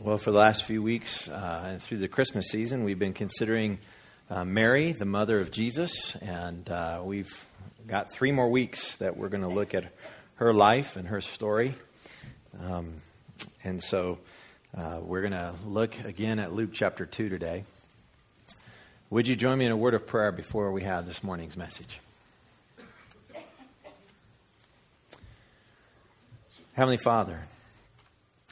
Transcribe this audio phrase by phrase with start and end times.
[0.00, 3.80] Well, for the last few weeks uh, and through the Christmas season, we've been considering
[4.30, 7.44] uh, Mary, the mother of Jesus, and uh, we've
[7.84, 9.92] got three more weeks that we're going to look at
[10.36, 11.74] her life and her story.
[12.62, 13.02] Um,
[13.64, 14.20] and so
[14.76, 17.64] uh, we're going to look again at Luke chapter 2 today.
[19.10, 22.00] Would you join me in a word of prayer before we have this morning's message?
[26.74, 27.40] Heavenly Father,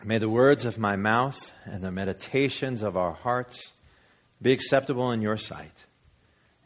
[0.05, 3.73] May the words of my mouth and the meditations of our hearts
[4.43, 5.87] be acceptable in your sight.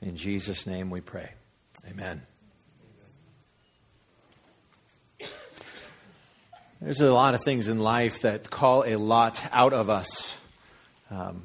[0.02, 1.30] In Jesus' name we pray.
[1.88, 2.22] Amen.
[6.80, 10.36] There's a lot of things in life that call a lot out of us.
[11.10, 11.42] Um,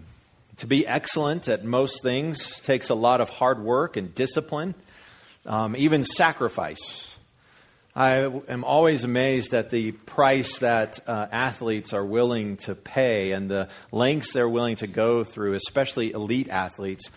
[0.57, 4.73] to be excellent at most things takes a lot of hard work and discipline,
[5.45, 7.14] um, even sacrifice.
[7.97, 13.49] I am always amazed at the price that uh, athletes are willing to pay and
[13.49, 17.09] the lengths they're willing to go through, especially elite athletes,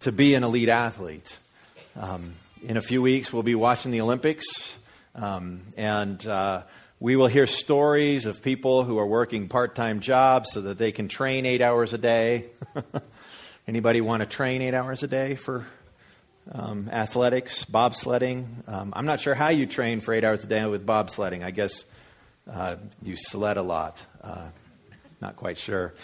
[0.00, 1.38] to be an elite athlete.
[1.94, 4.44] Um, in a few weeks, we'll be watching the Olympics,
[5.14, 6.62] um, and uh,
[6.98, 10.90] we will hear stories of people who are working part time jobs so that they
[10.90, 12.46] can train eight hours a day.
[13.68, 15.64] Anybody want to train eight hours a day for
[16.52, 18.68] um, athletics, bobsledding.
[18.68, 21.42] Um, I'm not sure how you train for eight hours a day with bobsledding.
[21.44, 21.84] I guess
[22.50, 24.04] uh, you sled a lot.
[24.22, 24.48] Uh,
[25.20, 25.94] not quite sure.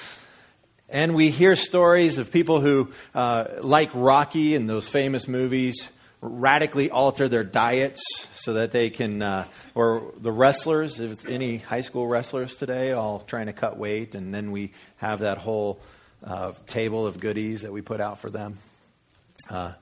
[0.88, 5.88] And we hear stories of people who, uh, like Rocky in those famous movies,
[6.20, 8.02] radically alter their diets
[8.34, 13.20] so that they can, uh, or the wrestlers, if any high school wrestlers today, all
[13.20, 15.80] trying to cut weight, and then we have that whole
[16.24, 18.58] uh, table of goodies that we put out for them.
[19.48, 19.72] Uh,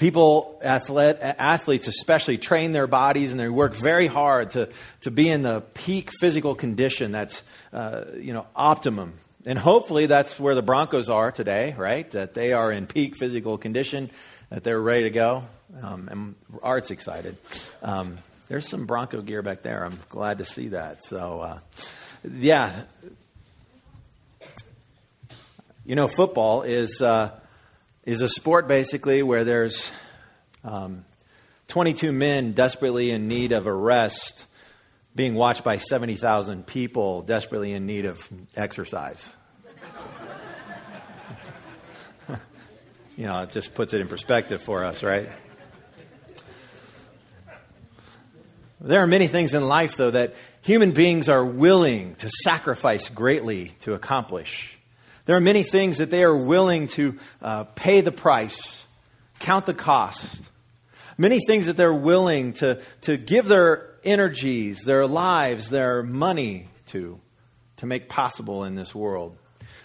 [0.00, 4.70] People, athlete, athletes especially, train their bodies and they work very hard to,
[5.02, 7.42] to be in the peak physical condition that's,
[7.74, 9.12] uh, you know, optimum.
[9.44, 12.10] And hopefully that's where the Broncos are today, right?
[12.12, 14.10] That they are in peak physical condition,
[14.48, 15.44] that they're ready to go.
[15.82, 17.36] Um, and Art's excited.
[17.82, 18.16] Um,
[18.48, 19.84] there's some Bronco gear back there.
[19.84, 21.04] I'm glad to see that.
[21.04, 21.58] So, uh,
[22.24, 22.72] yeah.
[25.84, 27.02] You know, football is.
[27.02, 27.32] Uh,
[28.10, 29.92] is a sport basically where there's
[30.64, 31.04] um,
[31.68, 34.46] 22 men desperately in need of a rest
[35.14, 39.32] being watched by 70,000 people desperately in need of exercise.
[43.16, 45.30] you know, it just puts it in perspective for us, right?
[48.80, 53.68] There are many things in life, though, that human beings are willing to sacrifice greatly
[53.82, 54.79] to accomplish.
[55.30, 58.84] There are many things that they are willing to uh, pay the price,
[59.38, 60.42] count the cost.
[61.16, 67.20] Many things that they're willing to, to give their energies, their lives, their money to,
[67.76, 69.36] to make possible in this world.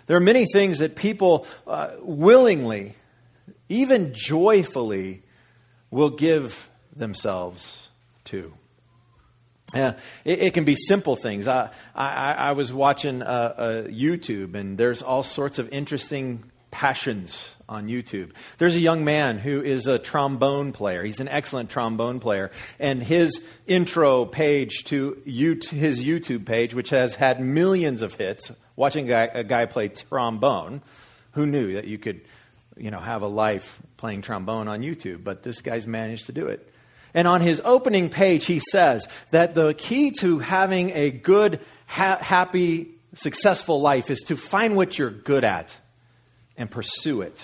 [0.07, 2.95] There are many things that people uh, willingly,
[3.69, 5.22] even joyfully,
[5.91, 7.89] will give themselves
[8.23, 8.51] to.
[9.74, 11.48] Yeah, it, it, can be simple things.
[11.48, 17.56] I, I, I was watching uh, uh, YouTube, and there's all sorts of interesting passions
[17.68, 18.31] on YouTube.
[18.58, 21.03] There's a young man who is a trombone player.
[21.03, 22.52] He's an excellent trombone player.
[22.80, 29.06] And his intro page to his YouTube page, which has had millions of hits, watching
[29.06, 30.82] a guy, a guy play trombone,
[31.32, 32.22] who knew that you could
[32.78, 35.24] you know, have a life playing trombone on YouTube?
[35.24, 36.72] But this guy's managed to do it.
[37.16, 42.20] And on his opening page, he says that the key to having a good, ha-
[42.20, 45.76] happy, successful life is to find what you're good at
[46.58, 47.44] and pursue it.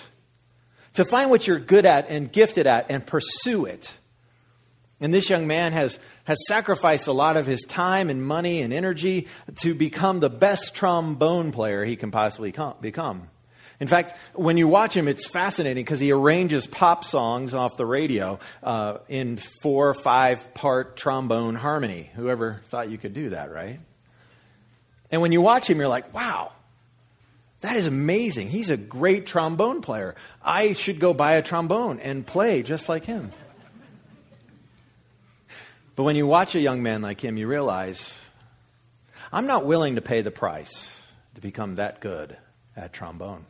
[0.94, 3.90] To find what you're good at and gifted at and pursue it.
[5.00, 8.74] And this young man has, has sacrificed a lot of his time and money and
[8.74, 9.26] energy
[9.60, 13.28] to become the best trombone player he can possibly com- become.
[13.82, 17.84] In fact, when you watch him, it's fascinating because he arranges pop songs off the
[17.84, 22.08] radio uh, in four or five part trombone harmony.
[22.14, 23.80] Whoever thought you could do that, right?
[25.10, 26.52] And when you watch him, you're like, wow,
[27.62, 28.50] that is amazing.
[28.50, 30.14] He's a great trombone player.
[30.40, 33.32] I should go buy a trombone and play just like him.
[35.96, 38.16] But when you watch a young man like him, you realize
[39.32, 41.04] I'm not willing to pay the price
[41.34, 42.36] to become that good
[42.76, 43.46] at trombone.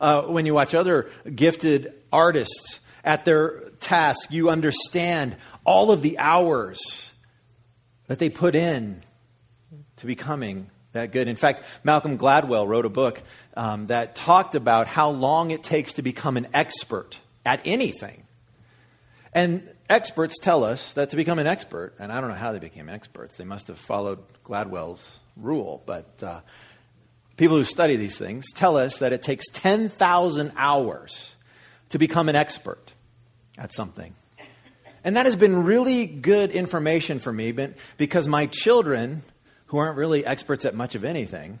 [0.00, 6.18] Uh, when you watch other gifted artists at their task, you understand all of the
[6.18, 7.10] hours
[8.06, 9.02] that they put in
[9.96, 11.28] to becoming that good.
[11.28, 13.22] In fact, Malcolm Gladwell wrote a book
[13.56, 18.24] um, that talked about how long it takes to become an expert at anything.
[19.32, 22.58] And experts tell us that to become an expert, and I don't know how they
[22.58, 26.40] became experts, they must have followed Gladwell's rule, but uh,
[27.36, 31.34] people who study these things tell us that it takes 10,000 hours
[31.90, 32.92] to become an expert
[33.58, 34.14] at something.
[35.04, 37.54] And that has been really good information for me
[37.96, 39.22] because my children,
[39.66, 41.58] who aren't really experts at much of anything,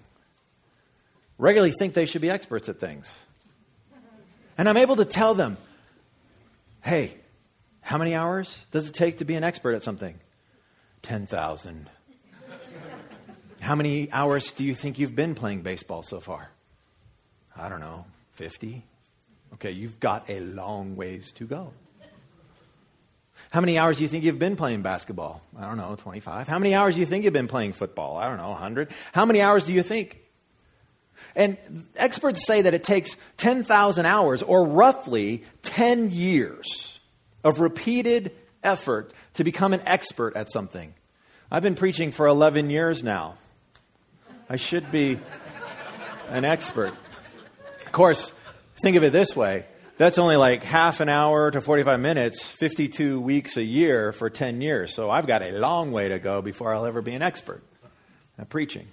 [1.38, 3.10] regularly think they should be experts at things.
[4.56, 5.56] And I'm able to tell them,
[6.82, 7.14] hey,
[7.80, 10.20] how many hours does it take to be an expert at something?
[11.02, 11.90] 10,000.
[13.62, 16.50] How many hours do you think you've been playing baseball so far?
[17.56, 18.84] I don't know, 50?
[19.54, 21.72] Okay, you've got a long ways to go.
[23.50, 25.42] How many hours do you think you've been playing basketball?
[25.56, 26.48] I don't know, 25.
[26.48, 28.16] How many hours do you think you've been playing football?
[28.16, 28.90] I don't know, 100.
[29.12, 30.20] How many hours do you think?
[31.36, 36.98] And experts say that it takes 10,000 hours, or roughly 10 years,
[37.44, 38.32] of repeated
[38.64, 40.94] effort to become an expert at something.
[41.48, 43.36] I've been preaching for 11 years now.
[44.52, 45.18] I should be
[46.28, 46.92] an expert.
[47.86, 48.32] Of course,
[48.82, 49.64] think of it this way
[49.96, 54.60] that's only like half an hour to 45 minutes, 52 weeks a year for 10
[54.60, 54.92] years.
[54.92, 57.62] So I've got a long way to go before I'll ever be an expert
[58.38, 58.88] at preaching.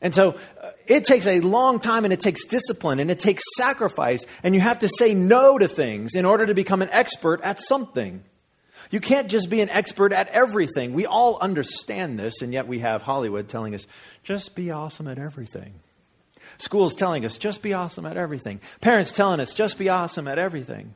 [0.00, 3.42] And so uh, it takes a long time and it takes discipline and it takes
[3.56, 7.40] sacrifice, and you have to say no to things in order to become an expert
[7.40, 8.22] at something.
[8.94, 10.92] You can't just be an expert at everything.
[10.92, 13.88] We all understand this, and yet we have Hollywood telling us,
[14.22, 15.74] just be awesome at everything.
[16.58, 18.60] Schools telling us, just be awesome at everything.
[18.80, 20.94] Parents telling us, just be awesome at everything.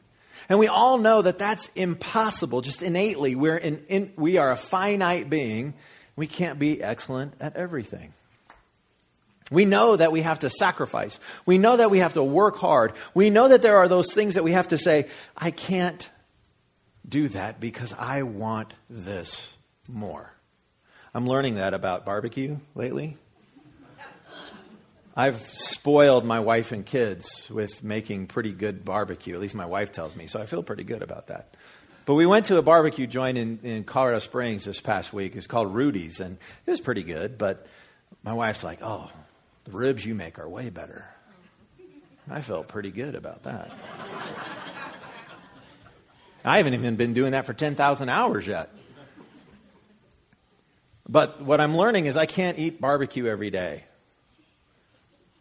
[0.49, 3.35] And we all know that that's impossible, just innately.
[3.35, 5.75] We're in, in, we are a finite being.
[6.15, 8.13] We can't be excellent at everything.
[9.51, 11.19] We know that we have to sacrifice.
[11.47, 12.93] We know that we have to work hard.
[13.13, 16.09] We know that there are those things that we have to say, I can't
[17.07, 19.49] do that because I want this
[19.89, 20.33] more.
[21.15, 23.17] I'm learning that about barbecue lately.
[25.17, 29.35] I've spoiled my wife and kids with making pretty good barbecue.
[29.35, 31.57] At least my wife tells me, so I feel pretty good about that.
[32.07, 35.35] But we went to a barbecue joint in, in Colorado Springs this past week.
[35.35, 37.37] It's called Rudy's, and it was pretty good.
[37.37, 37.67] But
[38.23, 39.11] my wife's like, oh,
[39.65, 41.05] the ribs you make are way better.
[42.31, 43.73] I felt pretty good about that.
[46.49, 48.71] I haven't even been doing that for 10,000 hours yet.
[51.09, 53.85] But what I'm learning is I can't eat barbecue every day.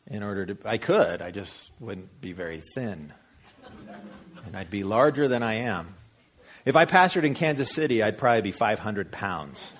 [0.07, 3.11] In order to, I could, I just wouldn't be very thin.
[4.45, 5.95] And I'd be larger than I am.
[6.63, 9.73] If I pastored in Kansas City, I'd probably be 500 pounds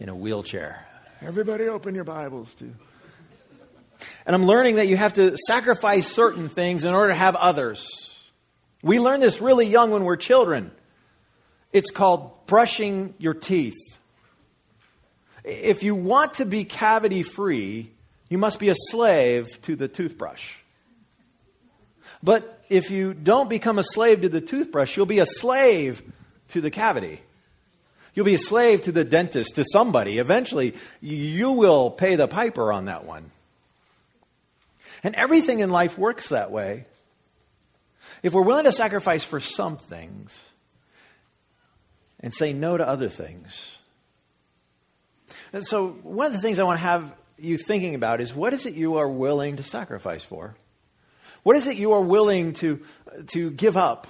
[0.00, 0.84] in a wheelchair.
[1.22, 2.64] Everybody open your Bibles to.
[4.26, 8.15] And I'm learning that you have to sacrifice certain things in order to have others.
[8.82, 10.70] We learn this really young when we're children.
[11.72, 13.98] It's called brushing your teeth.
[15.44, 17.90] If you want to be cavity free,
[18.28, 20.52] you must be a slave to the toothbrush.
[22.22, 26.02] But if you don't become a slave to the toothbrush, you'll be a slave
[26.48, 27.20] to the cavity.
[28.14, 30.18] You'll be a slave to the dentist, to somebody.
[30.18, 33.30] Eventually, you will pay the piper on that one.
[35.04, 36.86] And everything in life works that way.
[38.22, 40.36] If we're willing to sacrifice for some things
[42.20, 43.78] and say no to other things.
[45.52, 48.52] And so, one of the things I want to have you thinking about is what
[48.54, 50.54] is it you are willing to sacrifice for?
[51.42, 52.80] What is it you are willing to,
[53.28, 54.08] to give up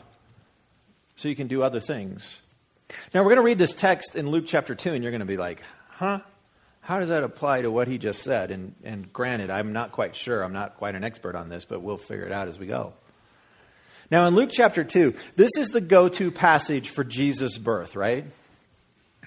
[1.17, 2.39] so you can do other things?
[3.13, 5.27] Now, we're going to read this text in Luke chapter 2, and you're going to
[5.27, 6.21] be like, huh?
[6.81, 8.53] How does that apply to what he just said?
[8.53, 10.43] And, and granted, I'm not quite sure.
[10.43, 12.95] I'm not quite an expert on this, but we'll figure it out as we go.
[14.11, 18.25] Now, in Luke chapter 2, this is the go to passage for Jesus' birth, right?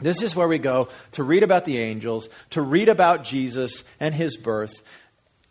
[0.01, 4.15] This is where we go to read about the angels, to read about Jesus and
[4.15, 4.71] his birth,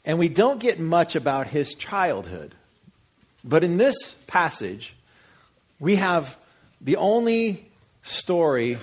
[0.05, 2.55] and we don't get much about his childhood.
[3.45, 4.97] But in this passage,
[5.79, 6.39] we have
[6.81, 7.67] the only
[8.03, 8.79] story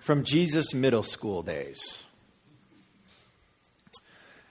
[0.00, 2.02] from Jesus' middle school days.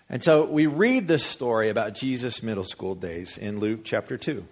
[0.09, 4.45] And so we read this story about Jesus' middle school days in Luke chapter 2.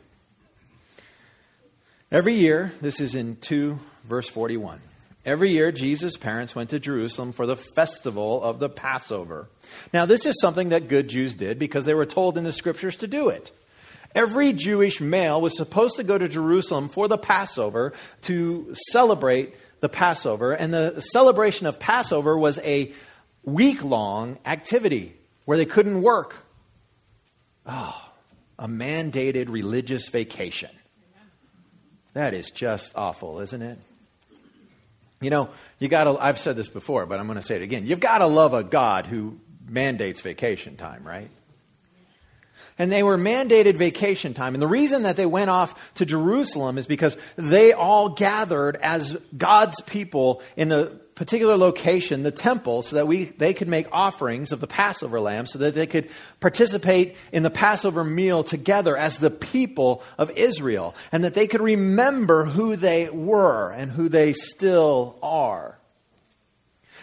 [2.11, 4.81] Every year, this is in 2, verse 41.
[5.25, 9.47] Every year, Jesus' parents went to Jerusalem for the festival of the Passover.
[9.93, 12.95] Now, this is something that good Jews did because they were told in the scriptures
[12.97, 13.51] to do it.
[14.15, 19.89] Every Jewish male was supposed to go to Jerusalem for the Passover to celebrate the
[19.89, 22.91] Passover, and the celebration of Passover was a
[23.43, 25.13] week long activity
[25.45, 26.43] where they couldn't work.
[27.67, 28.09] Oh,
[28.57, 30.71] a mandated religious vacation.
[32.19, 33.79] That is just awful, isn't it?
[35.21, 37.61] You know, you got to, I've said this before, but I'm going to say it
[37.61, 37.85] again.
[37.85, 41.29] You've got to love a God who mandates vacation time, right?
[42.77, 44.53] And they were mandated vacation time.
[44.53, 49.15] And the reason that they went off to Jerusalem is because they all gathered as
[49.37, 54.53] God's people in the particular location, the temple, so that we, they could make offerings
[54.53, 56.09] of the Passover lamb, so that they could
[56.39, 61.59] participate in the Passover meal together as the people of Israel, and that they could
[61.59, 65.77] remember who they were and who they still are.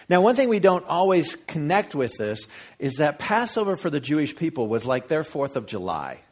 [0.09, 2.47] Now, one thing we don't always connect with this
[2.79, 6.23] is that Passover for the Jewish people was like their 4th of July.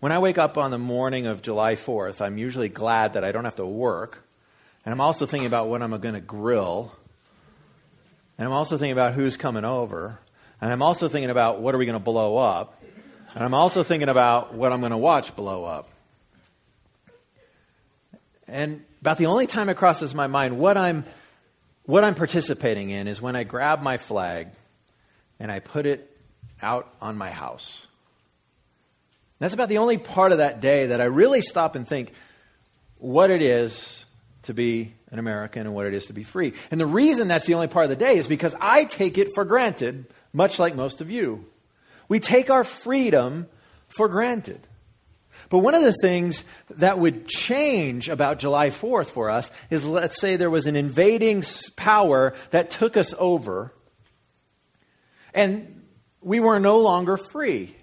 [0.00, 3.32] When I wake up on the morning of July 4th, I'm usually glad that I
[3.32, 4.24] don't have to work
[4.84, 6.92] and I'm also thinking about what I'm going to grill.
[8.36, 10.18] And I'm also thinking about who's coming over.
[10.60, 12.82] And I'm also thinking about what are we going to blow up.
[13.34, 15.88] And I'm also thinking about what I'm going to watch blow up.
[18.46, 21.04] And about the only time it crosses my mind what I'm
[21.86, 24.48] what I'm participating in is when I grab my flag
[25.38, 26.10] and I put it
[26.62, 27.86] out on my house.
[29.38, 32.12] That's about the only part of that day that I really stop and think
[32.98, 34.03] what it is
[34.44, 36.52] to be an American and what it is to be free.
[36.70, 39.28] And the reason that's the only part of the day is because I take it
[39.34, 41.46] for granted, much like most of you.
[42.08, 43.46] We take our freedom
[43.88, 44.60] for granted.
[45.48, 50.20] But one of the things that would change about July 4th for us is let's
[50.20, 51.44] say there was an invading
[51.76, 53.72] power that took us over,
[55.32, 55.82] and
[56.20, 57.76] we were no longer free.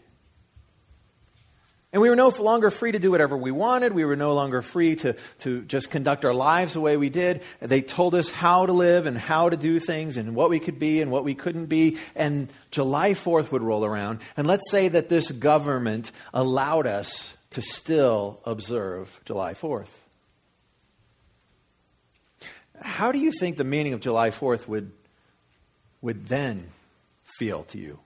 [2.02, 3.94] And we were no longer free to do whatever we wanted.
[3.94, 7.44] We were no longer free to, to just conduct our lives the way we did.
[7.60, 10.80] They told us how to live and how to do things and what we could
[10.80, 12.00] be and what we couldn't be.
[12.16, 14.22] And July 4th would roll around.
[14.36, 19.96] And let's say that this government allowed us to still observe July 4th.
[22.82, 24.92] How do you think the meaning of July 4th would,
[26.02, 26.72] would then
[27.38, 28.00] feel to you?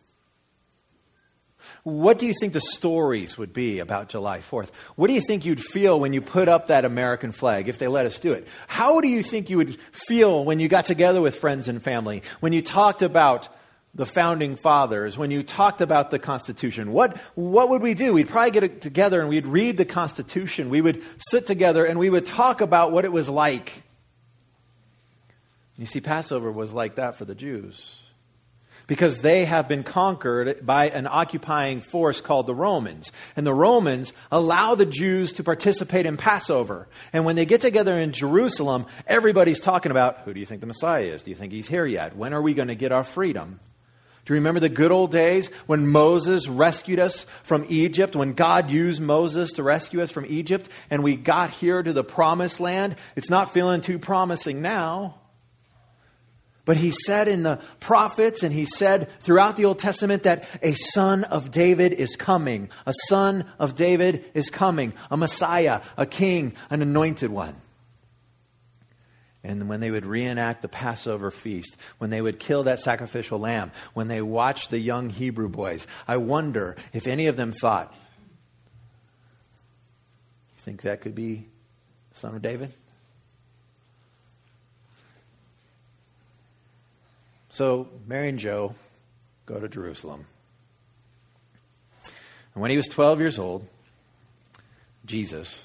[1.84, 4.70] What do you think the stories would be about July 4th?
[4.96, 7.88] What do you think you'd feel when you put up that American flag, if they
[7.88, 8.48] let us do it?
[8.68, 12.24] How do you think you would feel when you got together with friends and family,
[12.40, 13.50] when you talked about
[13.94, 16.92] the founding fathers, when you talked about the Constitution?
[16.92, 18.14] What, what would we do?
[18.14, 20.70] We'd probably get together and we'd read the Constitution.
[20.70, 23.84] We would sit together and we would talk about what it was like.
[25.78, 28.05] You see, Passover was like that for the Jews
[28.88, 33.12] because they have been conquered by an occupying force called the Romans.
[33.36, 36.88] And the Romans allow the Jews to participate in Passover.
[37.14, 40.68] And when they get together in Jerusalem, everybody's talking about who do you think the
[40.68, 41.24] Messiah is?
[41.24, 42.16] Do you think he's here yet?
[42.16, 43.60] When are we going to get our freedom?
[44.26, 48.72] Do you remember the good old days when Moses rescued us from Egypt, when God
[48.72, 52.96] used Moses to rescue us from Egypt, and we got here to the promised land?
[53.16, 55.20] It's not feeling too promising now.
[56.66, 60.74] But he said in the prophets and he said throughout the Old Testament that a
[60.74, 62.70] son of David is coming.
[62.88, 64.94] A son of David is coming.
[65.12, 67.56] A Messiah, a king, an anointed one.
[69.44, 73.72] And when they would reenact the Passover feast, when they would kill that sacrificial lamb,
[73.94, 77.94] when they watched the young Hebrew boys, I wonder if any of them thought,
[80.58, 81.46] you think that could be
[82.16, 82.74] son of David?
[87.56, 88.76] So Mary and Joe
[89.46, 90.26] go to Jerusalem.
[92.54, 93.66] And when he was 12 years old,
[95.06, 95.64] Jesus,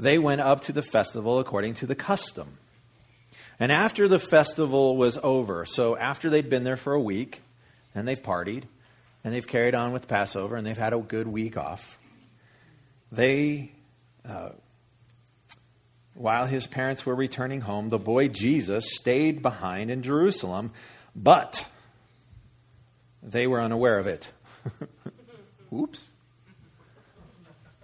[0.00, 2.58] they went up to the festival according to the custom.
[3.60, 7.40] And after the festival was over, so after they'd been there for a week,
[7.94, 8.64] and they've partied,
[9.22, 12.00] and they've carried on with Passover, and they've had a good week off,
[13.12, 13.70] they
[14.28, 14.48] uh,
[16.14, 20.72] while his parents were returning home, the boy Jesus stayed behind in Jerusalem,
[21.16, 21.66] but
[23.22, 24.30] they were unaware of it.
[25.72, 26.08] Oops.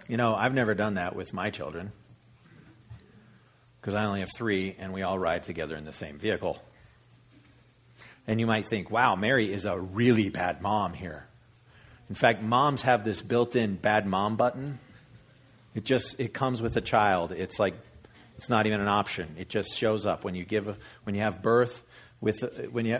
[0.07, 1.91] You know, I've never done that with my children
[3.79, 6.61] because I only have three and we all ride together in the same vehicle.
[8.27, 11.25] And you might think, wow, Mary is a really bad mom here.
[12.09, 14.79] In fact, moms have this built in bad mom button.
[15.75, 17.31] It just it comes with the child.
[17.31, 17.75] It's like
[18.39, 19.35] it's not even an option.
[19.37, 21.83] It just shows up when you give when you have birth
[22.21, 22.97] with when you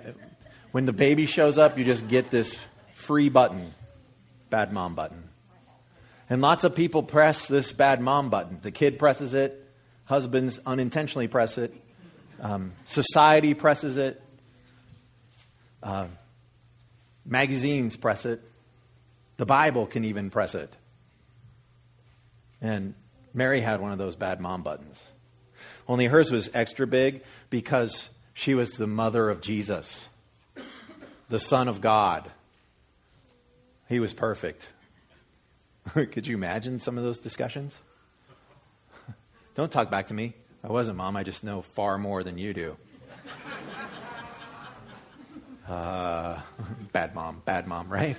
[0.73, 2.59] when the baby shows up, you just get this
[2.95, 3.73] free button,
[4.49, 5.29] bad mom button.
[6.29, 8.59] And lots of people press this bad mom button.
[8.61, 9.65] The kid presses it,
[10.03, 11.73] husbands unintentionally press it,
[12.41, 14.21] um, society presses it,
[15.81, 16.07] uh,
[17.25, 18.41] magazines press it,
[19.37, 20.75] the Bible can even press it.
[22.59, 22.93] And
[23.33, 25.01] Mary had one of those bad mom buttons.
[25.89, 30.07] Only hers was extra big because she was the mother of Jesus.
[31.29, 32.29] the Son of God.
[33.87, 34.71] He was perfect.
[35.93, 37.75] Could you imagine some of those discussions?
[39.55, 40.35] Don't talk back to me.
[40.63, 41.17] I wasn't, Mom.
[41.17, 42.77] I just know far more than you do.
[45.67, 46.41] Uh,
[46.93, 48.17] bad mom, bad mom, right?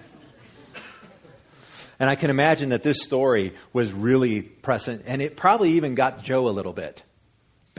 [1.99, 6.23] And I can imagine that this story was really present, and it probably even got
[6.23, 7.03] Joe a little bit.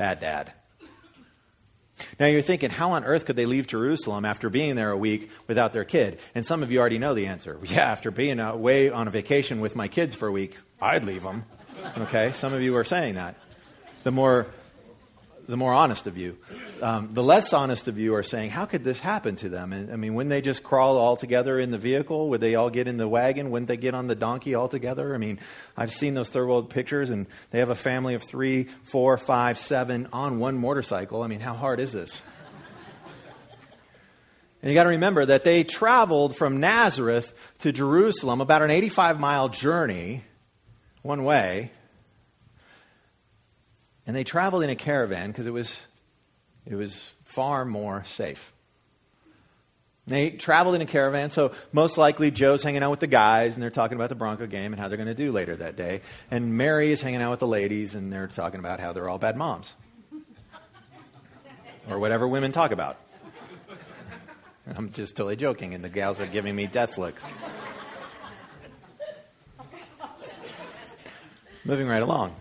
[0.01, 0.51] Bad dad.
[2.19, 5.29] Now you're thinking, how on earth could they leave Jerusalem after being there a week
[5.45, 6.17] without their kid?
[6.33, 7.59] And some of you already know the answer.
[7.63, 11.21] Yeah, after being away on a vacation with my kids for a week, I'd leave
[11.21, 11.45] them.
[11.99, 13.35] Okay, some of you are saying that.
[14.01, 14.47] The more,
[15.47, 16.35] the more honest of you.
[16.81, 19.71] Um, the less honest of you are saying, how could this happen to them?
[19.71, 22.29] And, I mean, wouldn't they just crawl all together in the vehicle?
[22.29, 23.51] Would they all get in the wagon?
[23.51, 25.13] Wouldn't they get on the donkey all together?
[25.13, 25.39] I mean,
[25.77, 29.59] I've seen those third world pictures, and they have a family of three, four, five,
[29.59, 31.21] seven on one motorcycle.
[31.21, 32.21] I mean, how hard is this?
[34.63, 39.19] And you got to remember that they traveled from Nazareth to Jerusalem, about an 85
[39.19, 40.23] mile journey,
[41.01, 41.71] one way.
[44.05, 45.79] And they traveled in a caravan because it was
[46.65, 48.53] it was far more safe.
[50.07, 53.61] They traveled in a caravan, so most likely Joe's hanging out with the guys and
[53.61, 56.01] they're talking about the Bronco game and how they're going to do later that day.
[56.31, 59.19] And Mary is hanging out with the ladies and they're talking about how they're all
[59.19, 59.73] bad moms.
[61.89, 62.97] or whatever women talk about.
[64.75, 67.23] I'm just totally joking, and the gals are giving me death looks.
[71.65, 72.35] Moving right along.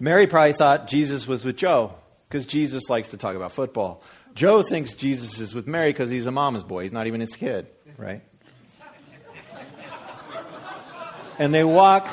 [0.00, 1.94] Mary probably thought Jesus was with Joe
[2.32, 4.02] because Jesus likes to talk about football.
[4.34, 6.84] Joe thinks Jesus is with Mary because he's a mama's boy.
[6.84, 7.66] He's not even his kid,
[7.98, 8.22] right?
[11.38, 12.08] And they walk.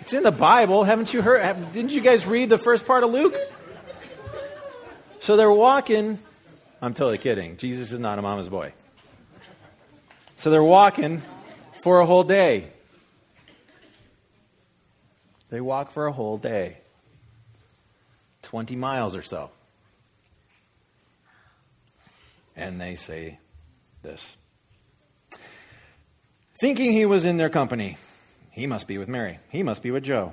[0.00, 0.82] It's in the Bible.
[0.82, 1.72] Haven't you heard?
[1.72, 3.36] Didn't you guys read the first part of Luke?
[5.20, 6.18] So they're walking.
[6.82, 7.58] I'm totally kidding.
[7.58, 8.72] Jesus is not a mama's boy.
[10.38, 11.22] So they're walking
[11.84, 12.70] for a whole day.
[15.48, 16.78] They walk for a whole day.
[18.50, 19.50] 20 miles or so.
[22.56, 23.38] And they say
[24.02, 24.36] this
[26.60, 27.96] Thinking he was in their company,
[28.50, 29.38] he must be with Mary.
[29.50, 30.32] He must be with Joe.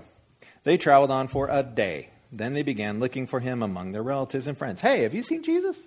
[0.64, 2.10] They traveled on for a day.
[2.32, 4.82] Then they began looking for him among their relatives and friends.
[4.82, 5.78] Hey, have you seen Jesus?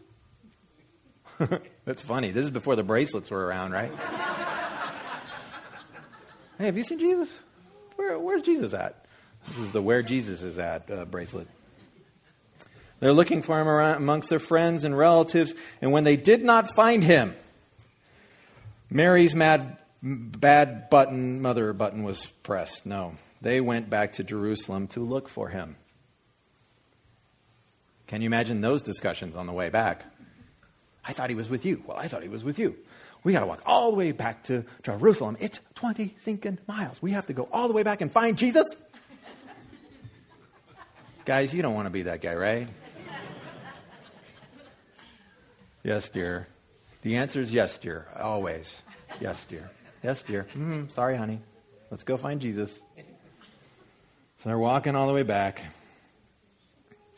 [1.85, 2.31] That's funny.
[2.31, 3.90] This is before the bracelets were around, right?
[6.59, 7.37] hey, have you seen Jesus?
[7.97, 9.05] Where, where's Jesus at?
[9.49, 11.49] This is the Where Jesus is At uh, bracelet.
[13.01, 16.75] They're looking for him around, amongst their friends and relatives, and when they did not
[16.75, 17.35] find him,
[18.91, 22.85] Mary's mad, bad button, mother button was pressed.
[22.85, 25.77] No, they went back to Jerusalem to look for him.
[28.07, 30.05] Can you imagine those discussions on the way back?
[31.05, 31.83] I thought he was with you.
[31.87, 32.77] Well, I thought he was with you.
[33.23, 35.37] We got to walk all the way back to Jerusalem.
[35.41, 37.01] It's 20 thinking miles.
[37.01, 38.67] We have to go all the way back and find Jesus.
[41.25, 42.69] Guys, you don't want to be that guy, right?
[45.83, 46.47] Yes, dear.
[47.03, 48.07] The answer is yes, dear.
[48.19, 48.83] Always.
[49.21, 49.71] Yes, dear.
[50.03, 50.47] Yes, dear.
[50.55, 51.40] Mm, sorry, honey.
[51.90, 52.79] Let's go find Jesus.
[54.43, 55.62] So they're walking all the way back.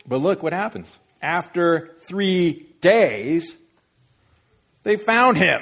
[0.07, 0.99] But look what happens.
[1.21, 3.55] After three days,
[4.83, 5.61] they found him.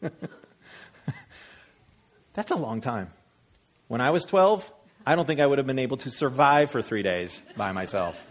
[2.34, 3.10] That's a long time.
[3.88, 4.72] When I was 12,
[5.06, 8.22] I don't think I would have been able to survive for three days by myself.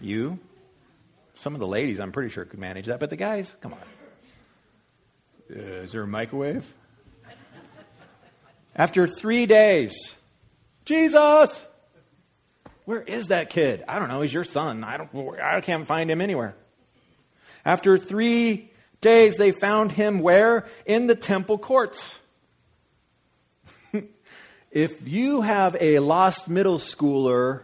[0.00, 0.38] You?
[1.36, 3.78] Some of the ladies, I'm pretty sure, could manage that, but the guys, come on.
[5.50, 6.72] Uh, is there a microwave?
[8.76, 10.14] After three days,
[10.84, 11.66] Jesus!
[12.84, 13.84] Where is that kid?
[13.88, 14.20] I don't know.
[14.20, 14.84] He's your son.
[14.84, 15.40] I don't.
[15.40, 16.54] I can't find him anywhere.
[17.64, 18.70] After three
[19.00, 20.66] days, they found him where?
[20.84, 22.18] In the temple courts.
[24.70, 27.62] if you have a lost middle schooler,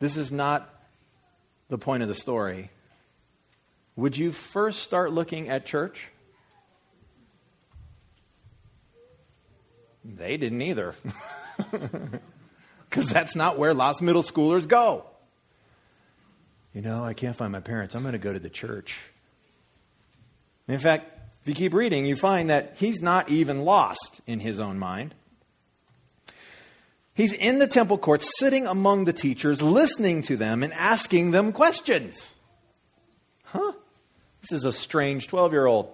[0.00, 0.68] this is not
[1.68, 2.70] the point of the story
[3.96, 6.08] would you first start looking at church?
[10.04, 10.94] They didn't either.
[12.94, 15.04] Because that's not where lost middle schoolers go.
[16.72, 17.96] You know, I can't find my parents.
[17.96, 18.96] I'm going to go to the church.
[20.68, 21.10] In fact,
[21.42, 25.12] if you keep reading, you find that he's not even lost in his own mind.
[27.14, 31.50] He's in the temple courts, sitting among the teachers, listening to them and asking them
[31.50, 32.34] questions.
[33.42, 33.72] Huh?
[34.44, 35.90] This is a strange 12 year old.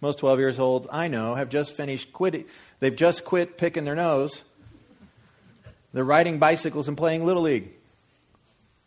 [0.00, 2.44] Most 12 years old I know have just finished quitting.
[2.78, 4.40] They've just quit picking their nose.
[5.92, 7.70] They're riding bicycles and playing Little League.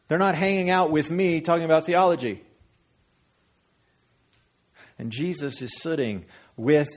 [0.08, 2.42] They're not hanging out with me talking about theology.
[4.98, 6.24] And Jesus is sitting
[6.56, 6.88] with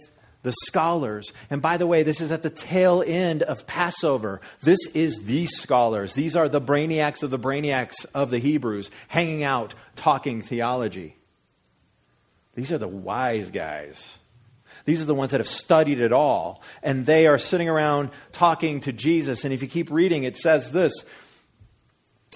[0.45, 1.33] the scholars.
[1.51, 4.41] And by the way, this is at the tail end of Passover.
[4.63, 6.13] This is the scholars.
[6.13, 11.18] These are the brainiacs of the brainiacs of the Hebrews hanging out, talking theology.
[12.59, 14.19] These are the wise guys.
[14.85, 16.61] These are the ones that have studied it all.
[16.83, 19.45] And they are sitting around talking to Jesus.
[19.45, 20.93] And if you keep reading, it says this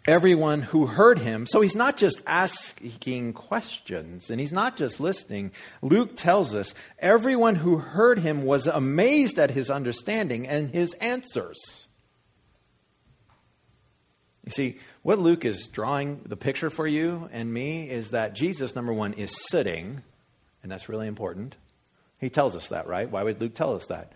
[0.06, 1.48] everyone who heard him.
[1.48, 5.50] So he's not just asking questions and he's not just listening.
[5.80, 11.88] Luke tells us everyone who heard him was amazed at his understanding and his answers.
[14.44, 18.74] You see, what Luke is drawing the picture for you and me is that Jesus,
[18.74, 20.02] number one, is sitting,
[20.62, 21.56] and that's really important.
[22.18, 23.10] He tells us that, right?
[23.10, 24.12] Why would Luke tell us that?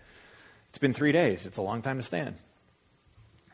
[0.69, 2.35] It's been three days, it's a long time to stand.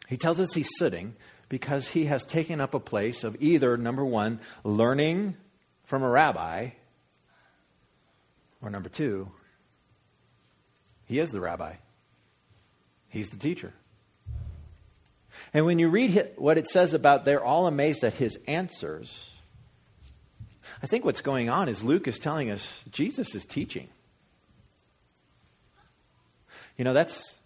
[0.08, 1.16] He tells us he's sitting
[1.50, 5.36] because he has taken up a place of either, number one, learning
[5.86, 6.70] from a rabbi,
[8.62, 9.30] or number two,
[11.06, 11.76] he is the rabbi.
[13.10, 13.74] He's the teacher.
[15.54, 19.30] And when you read what it says about they're all amazed at his answers,
[20.84, 23.88] I think what's going on is Luke is telling us Jesus is teaching.
[26.78, 27.38] You know, that's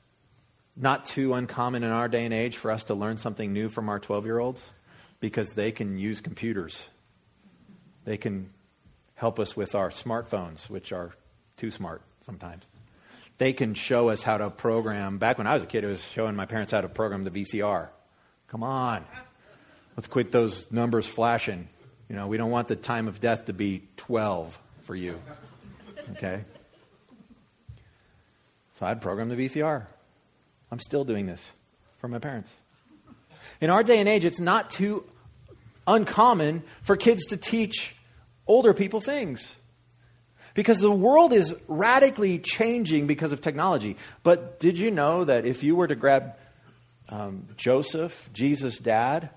[0.75, 3.89] not too uncommon in our day and age for us to learn something new from
[3.89, 4.67] our 12 year olds
[5.19, 6.87] because they can use computers.
[8.05, 8.49] They can
[9.13, 11.13] help us with our smartphones, which are
[11.57, 12.65] too smart sometimes.
[13.37, 15.19] They can show us how to program.
[15.19, 17.31] Back when I was a kid, it was showing my parents how to program the
[17.31, 17.89] VCR.
[18.47, 19.05] Come on.
[19.95, 21.67] Let's quit those numbers flashing.
[22.09, 25.19] You know, we don't want the time of death to be 12 for you.
[26.11, 26.43] Okay?
[28.79, 29.85] So I'd program the VCR.
[30.71, 31.51] I'm still doing this
[31.99, 32.51] for my parents.
[33.59, 35.03] In our day and age, it's not too
[35.85, 37.95] uncommon for kids to teach
[38.45, 39.55] older people things.
[40.53, 43.97] Because the world is radically changing because of technology.
[44.23, 46.35] But did you know that if you were to grab
[47.09, 49.29] um, Joseph, Jesus' dad,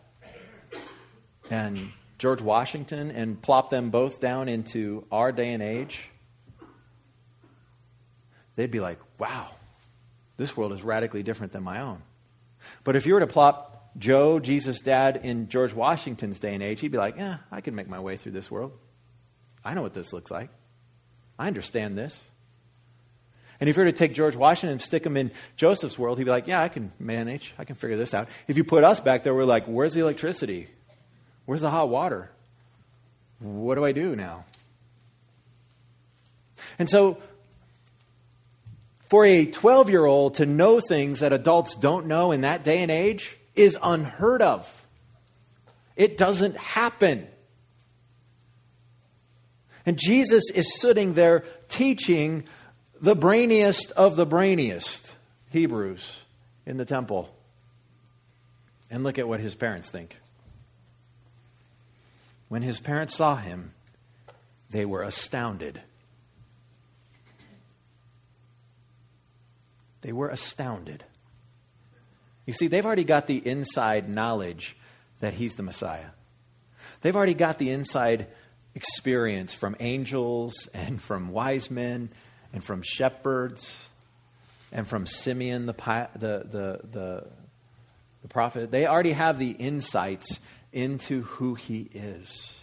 [1.50, 6.02] and George Washington and plop them both down into our day and age,
[8.56, 9.48] they'd be like, wow,
[10.36, 12.02] this world is radically different than my own.
[12.84, 16.80] But if you were to plop Joe, Jesus' dad, in George Washington's day and age,
[16.80, 18.72] he'd be like, yeah, I can make my way through this world.
[19.64, 20.50] I know what this looks like.
[21.38, 22.22] I understand this.
[23.60, 26.24] And if you were to take George Washington and stick him in Joseph's world, he'd
[26.24, 27.54] be like, yeah, I can manage.
[27.58, 28.28] I can figure this out.
[28.46, 30.68] If you put us back there, we're like, where's the electricity?
[31.50, 32.30] Where's the hot water?
[33.40, 34.44] What do I do now?
[36.78, 37.18] And so
[39.08, 42.82] for a 12 year old to know things that adults don't know in that day
[42.82, 44.86] and age is unheard of.
[45.96, 47.26] It doesn't happen.
[49.84, 52.44] And Jesus is sitting there teaching
[53.00, 55.12] the brainiest of the brainiest
[55.50, 56.20] Hebrews
[56.64, 57.28] in the temple.
[58.88, 60.16] And look at what his parents think.
[62.50, 63.74] When his parents saw him,
[64.70, 65.80] they were astounded.
[70.00, 71.04] They were astounded.
[72.46, 74.76] You see, they've already got the inside knowledge
[75.20, 76.08] that he's the Messiah.
[77.02, 78.26] They've already got the inside
[78.74, 82.10] experience from angels and from wise men
[82.52, 83.88] and from shepherds
[84.72, 85.74] and from Simeon, the,
[86.14, 87.26] the, the, the,
[88.22, 88.72] the prophet.
[88.72, 90.40] They already have the insights
[90.72, 92.58] into who he is.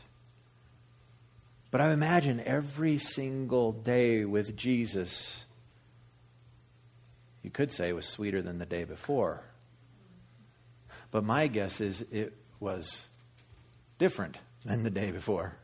[1.69, 5.43] But I imagine every single day with Jesus
[7.47, 9.41] you could say was sweeter than the day before.
[11.11, 13.07] But my guess is it was
[13.97, 15.55] different than the day before.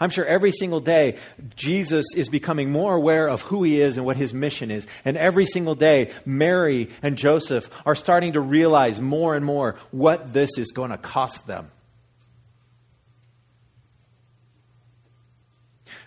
[0.00, 1.16] I'm sure every single day
[1.56, 4.86] Jesus is becoming more aware of who he is and what his mission is.
[5.04, 10.32] And every single day, Mary and Joseph are starting to realize more and more what
[10.32, 11.70] this is going to cost them.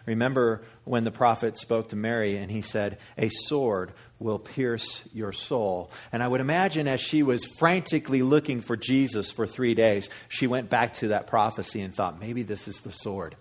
[0.06, 5.34] Remember when the prophet spoke to Mary and he said, A sword will pierce your
[5.34, 5.92] soul.
[6.12, 10.48] And I would imagine as she was frantically looking for Jesus for three days, she
[10.48, 13.36] went back to that prophecy and thought, maybe this is the sword.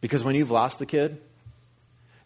[0.00, 1.20] Because when you've lost a kid,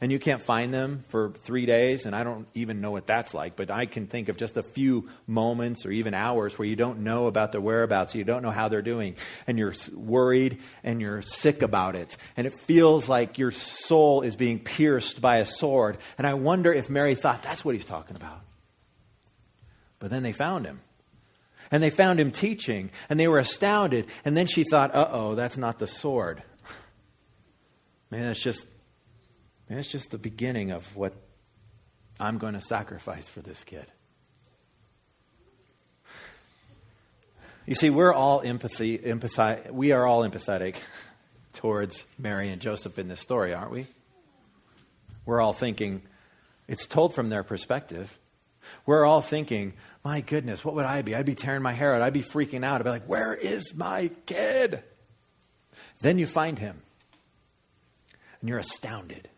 [0.00, 3.32] and you can't find them for three days, and I don't even know what that's
[3.32, 6.76] like, but I can think of just a few moments or even hours where you
[6.76, 11.00] don't know about their whereabouts, you don't know how they're doing, and you're worried and
[11.00, 12.18] you're sick about it.
[12.36, 15.96] And it feels like your soul is being pierced by a sword.
[16.18, 18.40] And I wonder if Mary thought that's what he's talking about.
[20.00, 20.80] But then they found him.
[21.70, 24.08] And they found him teaching, and they were astounded.
[24.24, 26.42] And then she thought, uh oh, that's not the sword.
[28.14, 28.64] Maybe that's just,
[29.68, 31.14] maybe that's just the beginning of what
[32.20, 33.86] I'm going to sacrifice for this kid.
[37.66, 40.76] You see, we're all empathy, empathize, we are all empathetic
[41.54, 43.88] towards Mary and Joseph in this story, aren't we?
[45.26, 46.00] We're all thinking,
[46.68, 48.16] it's told from their perspective.
[48.86, 49.72] We're all thinking,
[50.04, 51.16] my goodness, what would I be?
[51.16, 52.02] I'd be tearing my hair out.
[52.02, 52.80] I'd be freaking out.
[52.80, 54.84] I'd be like, where is my kid?
[56.00, 56.80] Then you find him,
[58.44, 59.30] and you're astounded.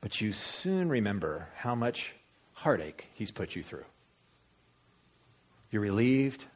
[0.00, 2.12] But you soon remember how much
[2.52, 3.84] heartache he's put you through.
[5.70, 6.46] You're relieved,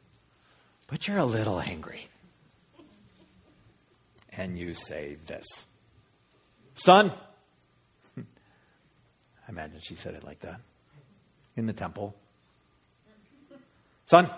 [0.87, 2.09] but you're a little angry.
[4.33, 5.45] And you say this
[6.75, 7.13] Son,
[8.17, 8.21] I
[9.47, 10.59] imagine she said it like that
[11.55, 12.13] in the temple.
[14.05, 14.29] Son,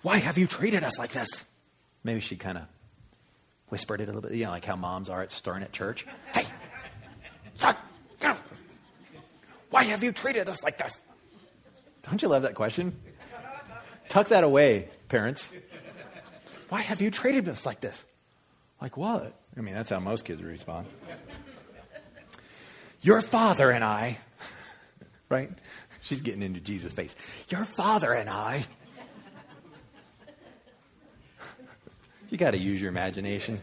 [0.00, 1.28] why have you treated us like this?
[2.04, 2.64] Maybe she kind of
[3.68, 6.06] whispered it a little bit, you know, like how moms are at stern at church.
[6.32, 6.44] Hey,
[7.54, 7.74] son,
[9.70, 11.00] why have you treated us like this?
[12.02, 12.96] Don't you love that question?
[14.08, 15.48] Tuck that away, parents.
[16.68, 18.04] Why have you treated us like this?
[18.80, 19.34] Like what?
[19.56, 20.86] I mean, that's how most kids respond.
[23.02, 24.18] Your father and I,
[25.28, 25.50] right?
[26.02, 27.14] She's getting into Jesus' face.
[27.48, 28.64] Your father and I.
[32.30, 33.60] You got to use your imagination.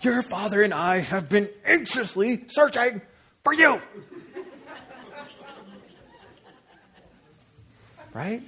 [0.00, 3.00] Your father and I have been anxiously searching
[3.42, 3.80] for you.
[8.14, 8.42] Right?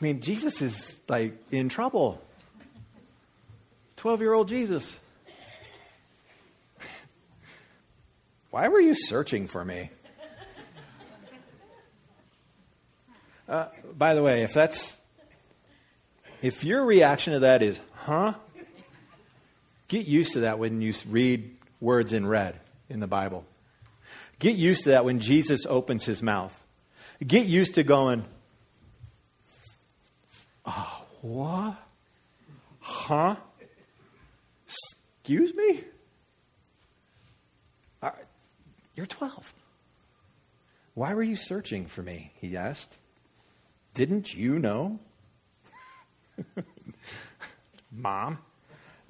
[0.00, 2.20] I mean, Jesus is like in trouble.
[3.96, 4.94] 12 year old Jesus.
[8.50, 9.90] Why were you searching for me?
[13.48, 14.95] Uh, by the way, if that's
[16.46, 18.34] if your reaction to that is, huh?
[19.88, 23.44] Get used to that when you read words in red in the Bible.
[24.38, 26.56] Get used to that when Jesus opens his mouth.
[27.26, 28.24] Get used to going,
[30.64, 31.76] oh, what?
[32.78, 33.34] Huh?
[34.68, 35.82] Excuse me?
[38.94, 39.52] You're 12.
[40.94, 42.30] Why were you searching for me?
[42.40, 42.98] He asked.
[43.94, 45.00] Didn't you know?
[47.92, 48.38] Mom,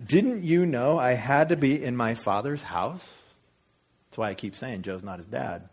[0.04, 3.06] didn't you know I had to be in my father's house?
[4.08, 5.68] That's why I keep saying Joe's not his dad.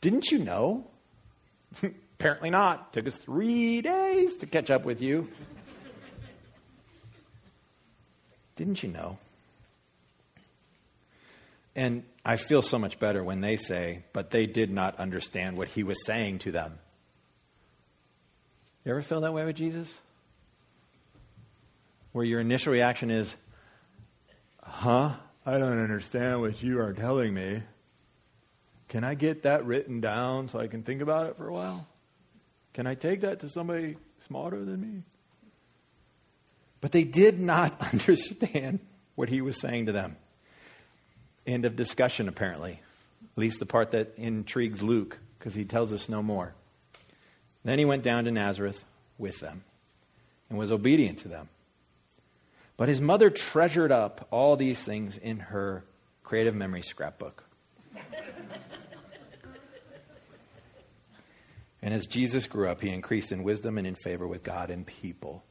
[0.00, 0.86] Didn't you know?
[1.82, 2.92] Apparently not.
[2.92, 5.28] Took us three days to catch up with you.
[8.56, 9.18] Didn't you know?
[11.74, 15.68] And I feel so much better when they say, but they did not understand what
[15.68, 16.78] he was saying to them.
[18.84, 19.96] You ever feel that way with Jesus?
[22.12, 23.34] Where your initial reaction is,
[24.62, 25.14] huh?
[25.46, 27.62] I don't understand what you are telling me.
[28.88, 31.86] Can I get that written down so I can think about it for a while?
[32.74, 35.02] Can I take that to somebody smarter than me?
[36.80, 38.80] But they did not understand
[39.14, 40.16] what he was saying to them.
[41.46, 42.80] End of discussion, apparently.
[43.36, 46.54] At least the part that intrigues Luke, because he tells us no more.
[47.64, 48.84] Then he went down to Nazareth
[49.18, 49.64] with them
[50.48, 51.48] and was obedient to them.
[52.76, 55.84] But his mother treasured up all these things in her
[56.24, 57.44] creative memory scrapbook.
[61.82, 64.86] and as Jesus grew up, he increased in wisdom and in favor with God and
[64.86, 65.44] people.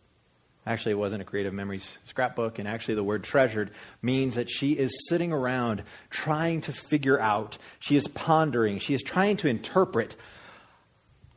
[0.66, 3.72] Actually, it wasn't a creative memories scrapbook, and actually, the word treasured
[4.02, 9.02] means that she is sitting around trying to figure out, she is pondering, she is
[9.02, 10.16] trying to interpret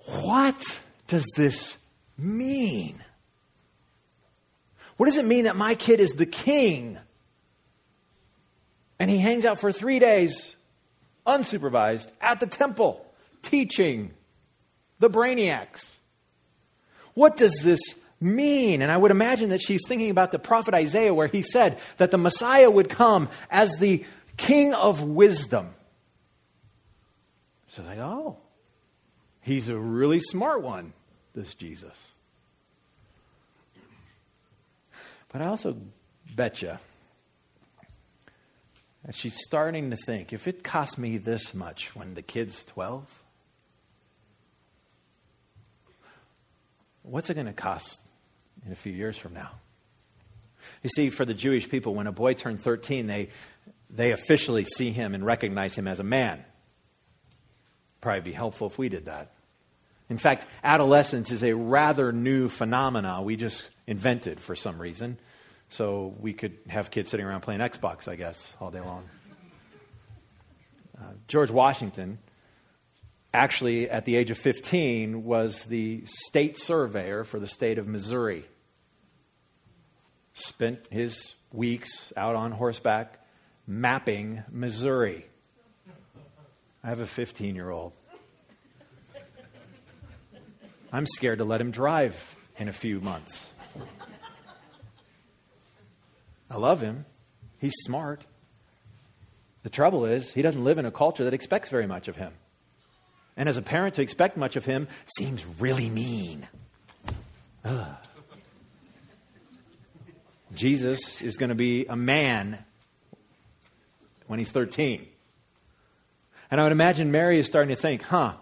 [0.06, 1.78] what does this
[2.18, 3.02] mean?
[4.96, 6.98] What does it mean that my kid is the king?
[8.98, 10.54] And he hangs out for three days,
[11.26, 13.04] unsupervised, at the temple,
[13.42, 14.12] teaching
[15.00, 15.96] the brainiacs.
[17.14, 17.80] What does this
[18.20, 18.82] mean?
[18.82, 22.10] And I would imagine that she's thinking about the prophet Isaiah, where he said that
[22.10, 24.04] the Messiah would come as the
[24.36, 25.74] king of wisdom.
[27.68, 28.38] So, like, oh,
[29.44, 30.92] he's a really smart one,
[31.34, 31.96] this Jesus.
[35.32, 35.76] But I also
[36.34, 36.78] bet you
[39.04, 43.22] that she's starting to think if it cost me this much when the kid's 12,
[47.02, 48.00] what's it going to cost
[48.64, 49.50] in a few years from now?
[50.82, 53.28] You see, for the Jewish people, when a boy turned 13, they,
[53.90, 56.42] they officially see him and recognize him as a man.
[58.04, 59.30] Probably be helpful if we did that.
[60.10, 65.16] In fact, adolescence is a rather new phenomena we just invented for some reason.
[65.70, 69.04] So we could have kids sitting around playing Xbox, I guess, all day long.
[71.00, 72.18] Uh, George Washington,
[73.32, 78.44] actually, at the age of 15, was the state surveyor for the state of Missouri.
[80.34, 83.18] Spent his weeks out on horseback
[83.66, 85.24] mapping Missouri.
[86.84, 87.92] I have a 15 year old.
[90.92, 93.50] I'm scared to let him drive in a few months.
[96.50, 97.06] I love him.
[97.58, 98.22] He's smart.
[99.62, 102.32] The trouble is, he doesn't live in a culture that expects very much of him.
[103.34, 104.86] And as a parent, to expect much of him
[105.18, 106.46] seems really mean.
[107.64, 107.96] Ugh.
[110.54, 112.62] Jesus is going to be a man
[114.26, 115.08] when he's 13.
[116.50, 118.34] And I would imagine Mary is starting to think, huh,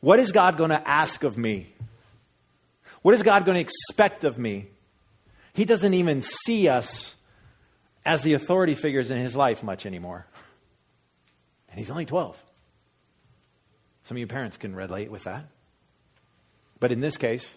[0.00, 1.72] what is God going to ask of me?
[3.02, 4.68] What is God going to expect of me?
[5.52, 7.14] He doesn't even see us
[8.04, 10.26] as the authority figures in his life much anymore.
[11.70, 12.42] And he's only 12.
[14.04, 15.46] Some of you parents can relate with that.
[16.80, 17.54] But in this case,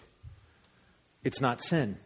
[1.22, 1.98] it's not sin.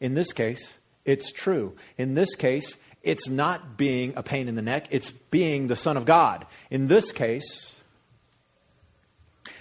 [0.00, 1.74] In this case, it's true.
[1.96, 5.96] In this case, it's not being a pain in the neck, it's being the Son
[5.96, 6.46] of God.
[6.70, 7.74] In this case,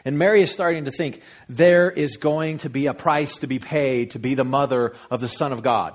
[0.03, 3.59] and Mary is starting to think there is going to be a price to be
[3.59, 5.93] paid to be the mother of the Son of God.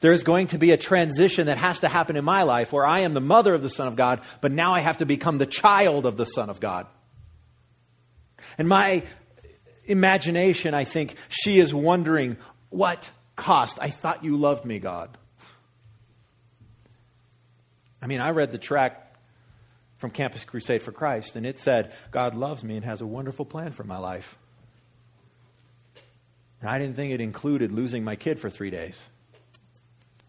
[0.00, 2.86] There is going to be a transition that has to happen in my life where
[2.86, 5.38] I am the mother of the Son of God, but now I have to become
[5.38, 6.86] the child of the Son of God.
[8.58, 9.02] And my
[9.86, 12.36] imagination, I think, she is wondering,
[12.70, 13.78] what cost?
[13.80, 15.16] I thought you loved me, God.
[18.00, 19.16] I mean, I read the tract
[19.96, 23.44] from Campus Crusade for Christ, and it said, God loves me and has a wonderful
[23.44, 24.36] plan for my life.
[26.60, 29.08] And I didn't think it included losing my kid for three days.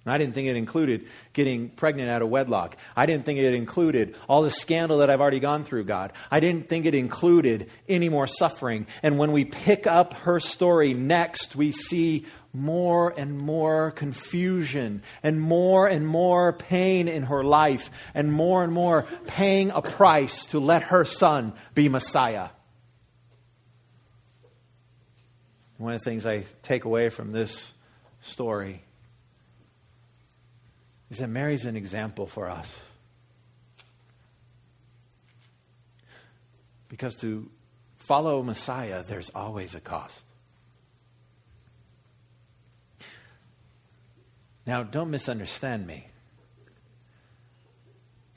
[0.10, 2.78] I didn't think it included getting pregnant out of wedlock.
[2.96, 6.14] I didn't think it included all the scandal that I've already gone through, God.
[6.32, 8.88] I didn't think it included any more suffering.
[9.04, 15.40] And when we pick up her story next, we see more and more confusion and
[15.40, 20.60] more and more pain in her life and more and more paying a price to
[20.60, 22.50] let her son be Messiah.
[25.78, 27.72] One of the things I take away from this
[28.22, 28.82] story
[31.10, 32.76] is that Mary's an example for us.
[36.90, 37.50] Because to
[37.98, 40.22] follow Messiah, there's always a cost.
[44.66, 46.08] Now, don't misunderstand me.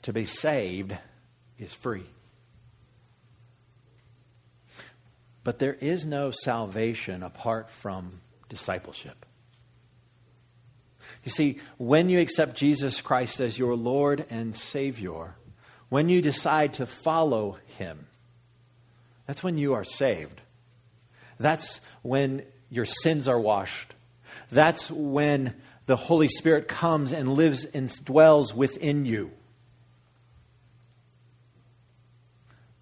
[0.03, 0.97] To be saved
[1.59, 2.05] is free.
[5.43, 9.25] But there is no salvation apart from discipleship.
[11.23, 15.35] You see, when you accept Jesus Christ as your Lord and Savior,
[15.89, 18.07] when you decide to follow Him,
[19.27, 20.41] that's when you are saved.
[21.39, 23.93] That's when your sins are washed.
[24.51, 25.55] That's when
[25.85, 29.31] the Holy Spirit comes and lives and dwells within you.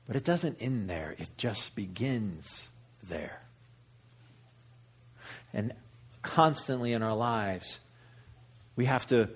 [0.07, 2.69] But it doesn't end there, it just begins
[3.03, 3.41] there.
[5.53, 5.73] And
[6.21, 7.79] constantly in our lives,
[8.79, 9.27] we have to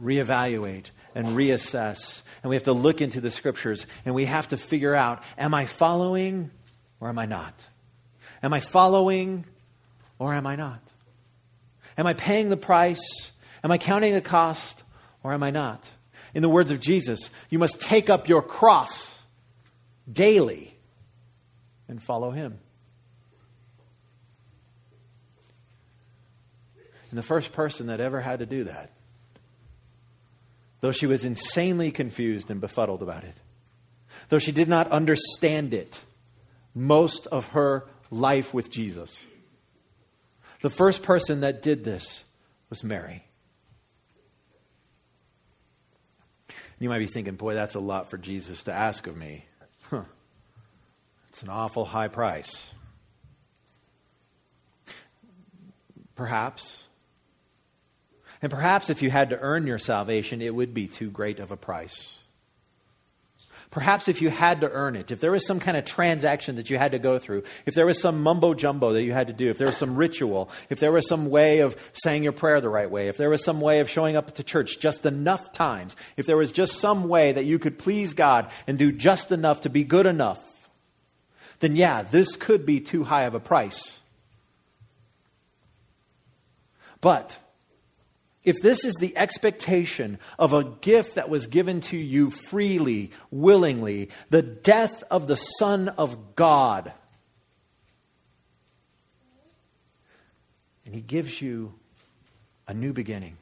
[0.00, 0.84] reevaluate
[1.16, 4.94] and reassess, and we have to look into the scriptures, and we have to figure
[4.94, 6.52] out am I following
[7.00, 7.52] or am I not?
[8.44, 9.44] Am I following
[10.20, 10.80] or am I not?
[11.98, 13.32] Am I paying the price?
[13.64, 14.84] Am I counting the cost?
[15.24, 15.84] Or am I not?
[16.32, 19.20] In the words of Jesus, you must take up your cross
[20.08, 20.76] daily
[21.88, 22.60] and follow him.
[27.10, 28.90] And the first person that ever had to do that,
[30.80, 33.34] though she was insanely confused and befuddled about it,
[34.28, 36.00] though she did not understand it
[36.74, 39.24] most of her life with Jesus,
[40.62, 42.22] the first person that did this
[42.68, 43.24] was Mary.
[46.78, 49.44] You might be thinking, boy, that's a lot for Jesus to ask of me.
[49.90, 50.04] Huh.
[51.28, 52.70] It's an awful high price.
[56.14, 56.84] Perhaps.
[58.42, 61.50] And perhaps if you had to earn your salvation, it would be too great of
[61.50, 62.18] a price.
[63.70, 66.70] Perhaps if you had to earn it, if there was some kind of transaction that
[66.70, 69.32] you had to go through, if there was some mumbo jumbo that you had to
[69.32, 72.60] do, if there was some ritual, if there was some way of saying your prayer
[72.60, 75.52] the right way, if there was some way of showing up to church just enough
[75.52, 79.30] times, if there was just some way that you could please God and do just
[79.30, 80.40] enough to be good enough,
[81.60, 84.00] then yeah, this could be too high of a price.
[87.00, 87.38] But
[88.42, 94.08] if this is the expectation of a gift that was given to you freely, willingly,
[94.30, 96.92] the death of the Son of God,
[100.86, 101.74] and He gives you
[102.66, 103.36] a new beginning,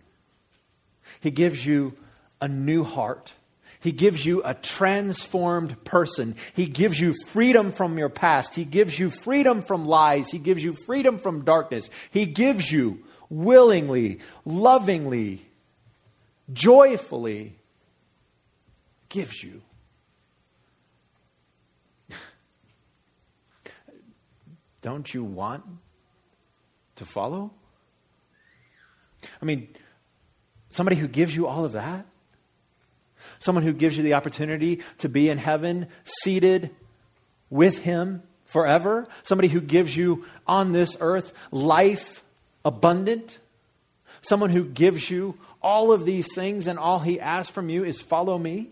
[1.21, 1.97] He gives you
[2.41, 3.33] a new heart.
[3.81, 6.35] He gives you a transformed person.
[6.53, 8.57] He gives you freedom from your past.
[8.57, 10.31] He gives you freedom from lies.
[10.31, 11.89] He gives you freedom from darkness.
[12.11, 15.47] He gives you willingly, lovingly,
[16.53, 17.59] joyfully
[19.09, 19.63] gives you.
[24.83, 25.65] Don't you want
[26.97, 27.51] to follow?
[29.41, 29.69] I mean,
[30.71, 32.07] somebody who gives you all of that,
[33.39, 36.71] someone who gives you the opportunity to be in heaven, seated
[37.51, 42.23] with Him forever, somebody who gives you on this earth life
[42.65, 43.39] abundant,
[44.21, 48.01] someone who gives you all of these things, and all he asks from you is
[48.01, 48.71] follow me?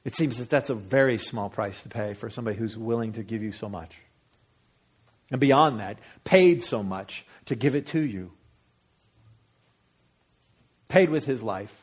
[0.04, 3.22] It seems that that's a very small price to pay for somebody who's willing to
[3.22, 3.96] give you so much.
[5.30, 8.30] And beyond that, paid so much to give it to you.
[10.88, 11.82] Paid with his life,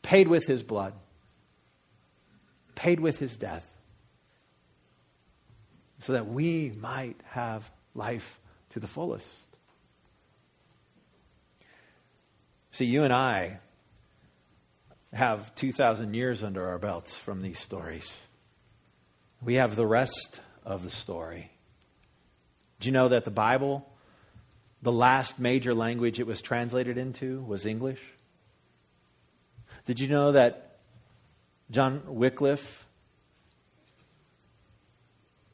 [0.00, 0.94] paid with his blood,
[2.74, 3.70] paid with his death
[6.00, 8.40] so that we might have life
[8.70, 9.28] to the fullest.
[12.72, 13.58] See, you and I
[15.12, 18.20] have 2,000 years under our belts from these stories.
[19.42, 21.50] We have the rest of the story.
[22.78, 23.86] Do you know that the Bible,
[24.82, 28.00] the last major language it was translated into, was English?
[29.84, 30.78] Did you know that
[31.70, 32.86] John Wycliffe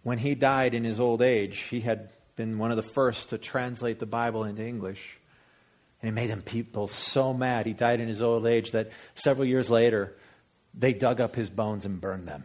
[0.07, 3.39] when he died in his old age, he had been one of the first to
[3.39, 5.19] translate the Bible into English.
[6.01, 7.67] And it made them people so mad.
[7.67, 10.15] He died in his old age that several years later,
[10.75, 12.45] they dug up his bones and burned them.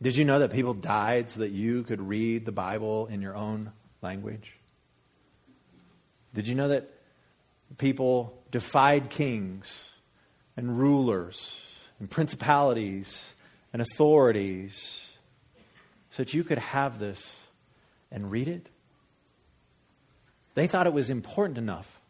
[0.00, 3.36] Did you know that people died so that you could read the Bible in your
[3.36, 4.56] own language?
[6.32, 6.88] Did you know that
[7.76, 9.90] people defied kings
[10.56, 11.66] and rulers
[12.00, 13.34] and principalities
[13.72, 15.00] and authorities
[16.10, 17.42] so that you could have this
[18.10, 18.68] and read it?
[20.54, 22.00] They thought it was important enough.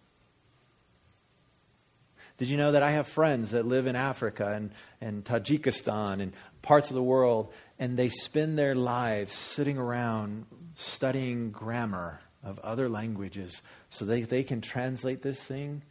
[2.39, 6.33] Did you know that I have friends that live in Africa and, and Tajikistan and
[6.61, 12.89] parts of the world, and they spend their lives sitting around studying grammar of other
[12.89, 15.83] languages so they, they can translate this thing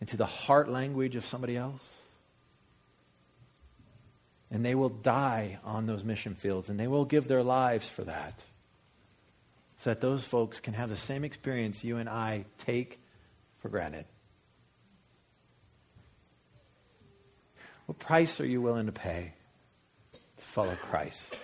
[0.00, 1.92] into the heart language of somebody else?
[4.54, 8.04] And they will die on those mission fields, and they will give their lives for
[8.04, 8.38] that.
[9.78, 13.00] So that those folks can have the same experience you and I take
[13.58, 14.04] for granted.
[17.86, 19.32] What price are you willing to pay
[20.12, 21.36] to follow Christ?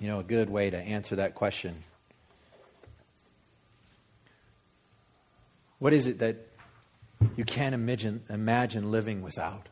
[0.00, 1.84] You know, a good way to answer that question.
[5.78, 6.47] What is it that
[7.36, 9.68] you can't imagine, imagine living without.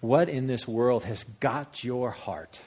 [0.00, 2.60] What in this world has got your heart?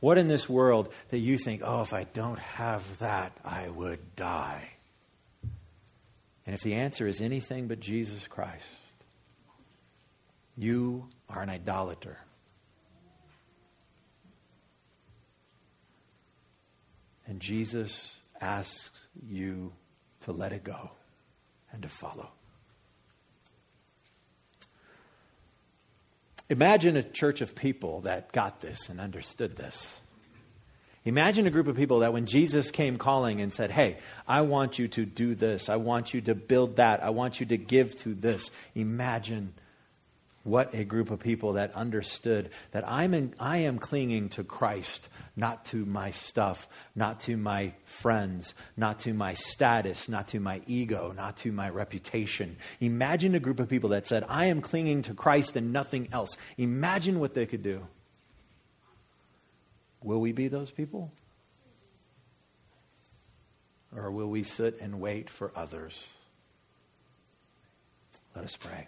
[0.00, 4.14] What in this world that you think, oh, if I don't have that, I would
[4.14, 4.70] die?
[6.44, 8.68] And if the answer is anything but Jesus Christ,
[10.56, 12.18] you are an idolater.
[17.26, 19.72] And Jesus asks you
[20.26, 20.90] to let it go
[21.72, 22.28] and to follow.
[26.48, 30.00] Imagine a church of people that got this and understood this.
[31.04, 34.80] Imagine a group of people that when Jesus came calling and said, Hey, I want
[34.80, 37.94] you to do this, I want you to build that, I want you to give
[37.98, 38.50] to this.
[38.74, 39.54] Imagine
[40.46, 45.08] what a group of people that understood that I'm in, I am clinging to Christ,
[45.34, 50.62] not to my stuff, not to my friends, not to my status, not to my
[50.66, 52.56] ego, not to my reputation.
[52.80, 56.36] Imagine a group of people that said, I am clinging to Christ and nothing else.
[56.56, 57.86] Imagine what they could do.
[60.02, 61.12] Will we be those people?
[63.94, 66.06] Or will we sit and wait for others?
[68.34, 68.86] Let us pray.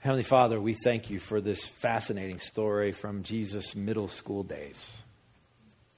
[0.00, 4.90] Heavenly Father, we thank you for this fascinating story from Jesus' middle school days,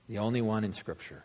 [0.08, 1.22] the only one in Scripture.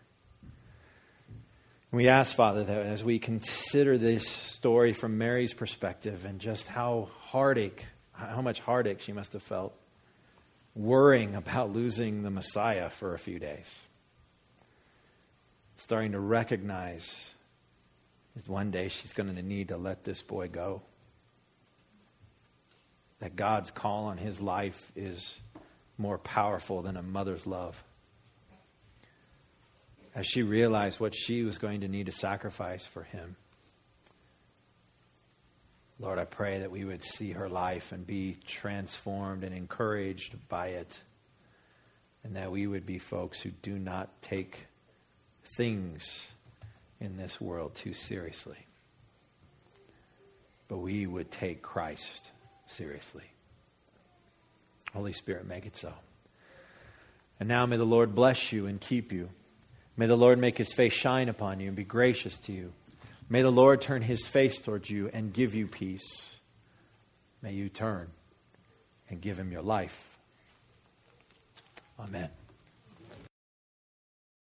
[1.91, 7.09] We ask, Father, that as we consider this story from Mary's perspective and just how
[7.21, 9.73] heartache, how much heartache she must have felt,
[10.75, 13.79] worrying about losing the Messiah for a few days,
[15.77, 17.33] starting to recognize
[18.35, 20.83] that one day she's going to need to let this boy go.
[23.19, 25.39] That God's call on his life is
[25.97, 27.83] more powerful than a mother's love
[30.17, 33.35] as she realized what she was going to need to sacrifice for him.
[35.99, 40.69] Lord, I pray that we would see her life and be transformed and encouraged by
[40.69, 40.99] it,
[42.23, 44.65] and that we would be folks who do not take
[45.55, 46.27] things
[46.99, 48.65] in this world too seriously,
[50.67, 52.31] but we would take Christ
[52.67, 53.23] seriously.
[54.93, 55.93] Holy Spirit, make it so.
[57.39, 59.29] And now may the Lord bless you and keep you.
[59.95, 62.71] May the Lord make his face shine upon you and be gracious to you.
[63.29, 66.35] May the Lord turn his face towards you and give you peace.
[67.41, 68.09] May you turn
[69.09, 70.17] and give him your life.
[71.99, 72.29] Amen.